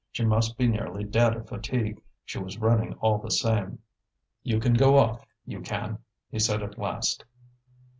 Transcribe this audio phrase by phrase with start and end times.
[0.11, 3.77] She must be nearly dead of fatigue, she was running all the same.
[4.41, 5.99] "You can go off, you can,"
[6.31, 7.23] he said at last.